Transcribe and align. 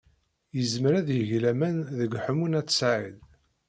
Yezmer 0.55 0.93
ad 0.99 1.07
yeg 1.17 1.31
laman 1.43 1.77
deg 1.99 2.11
Ḥemmu 2.23 2.47
n 2.47 2.57
At 2.59 2.69
Sɛid. 2.79 3.15